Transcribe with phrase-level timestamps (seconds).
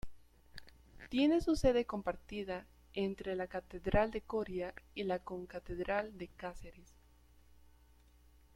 [1.09, 2.65] Tiene su sede compartida
[2.95, 6.95] entre la Catedral de Coria y la Concatedral de Cáceres.